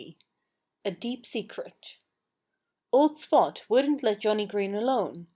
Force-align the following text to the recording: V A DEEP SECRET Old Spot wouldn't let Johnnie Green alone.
V 0.01 0.17
A 0.83 0.89
DEEP 0.89 1.27
SECRET 1.27 1.97
Old 2.91 3.19
Spot 3.19 3.63
wouldn't 3.69 4.01
let 4.01 4.21
Johnnie 4.21 4.47
Green 4.47 4.73
alone. 4.73 5.27